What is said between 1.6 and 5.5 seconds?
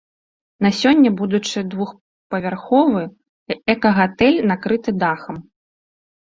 двухпавярховы эка-гатэль накрыты дахам.